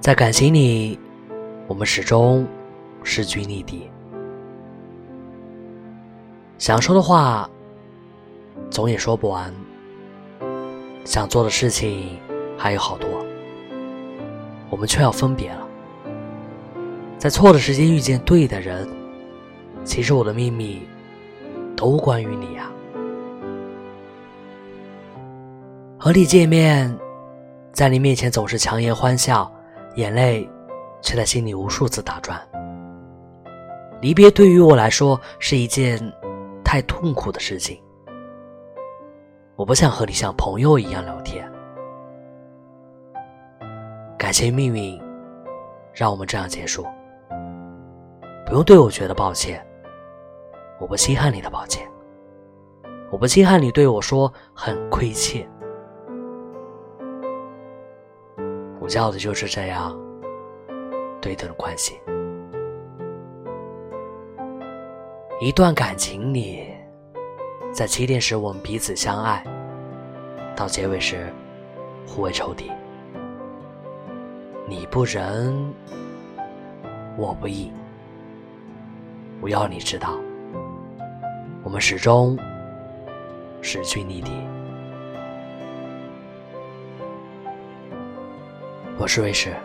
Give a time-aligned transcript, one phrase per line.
[0.00, 0.98] 在感情里，
[1.68, 2.46] 我们始终
[3.02, 3.82] 势均力敌。
[6.56, 7.48] 想说的话，
[8.70, 9.52] 总也说不完；
[11.04, 12.18] 想做的事情
[12.56, 13.06] 还有好多，
[14.70, 15.68] 我们却要分别了。
[17.18, 18.88] 在错的时间遇见对的人，
[19.84, 20.80] 其实我的秘密
[21.76, 22.70] 都关于你呀。
[25.98, 26.98] 和你见面，
[27.70, 29.52] 在你面前总是强颜欢笑。
[29.94, 30.48] 眼泪
[31.02, 32.40] 却在心里无数次打转。
[34.00, 36.00] 离别对于我来说是一件
[36.64, 37.80] 太痛苦的事情。
[39.56, 41.50] 我不想和你像朋友一样聊天。
[44.16, 44.98] 感谢命运
[45.92, 46.86] 让我们这样结束。
[48.46, 49.64] 不用对我觉得抱歉。
[50.80, 51.86] 我不稀罕你的抱歉。
[53.10, 55.46] 我不稀罕你对我说很亏欠。
[58.98, 59.98] 要的就是这样
[61.20, 62.00] 对等的关系。
[65.40, 66.66] 一段感情里，
[67.72, 69.42] 在起点时我们彼此相爱，
[70.54, 71.32] 到结尾时
[72.06, 72.70] 互为仇敌。
[74.66, 75.72] 你不仁，
[77.16, 77.72] 我不义。
[79.40, 80.18] 我要你知道，
[81.62, 82.38] 我们始终
[83.62, 84.30] 势均力敌。
[89.00, 89.56] 我是卫士，